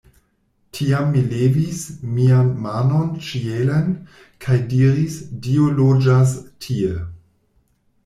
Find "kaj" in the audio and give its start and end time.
4.47-4.61